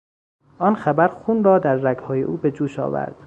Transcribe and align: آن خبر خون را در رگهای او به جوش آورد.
آن 0.59 0.75
خبر 0.75 1.07
خون 1.07 1.43
را 1.43 1.59
در 1.59 1.75
رگهای 1.75 2.21
او 2.23 2.37
به 2.37 2.51
جوش 2.51 2.79
آورد. 2.79 3.15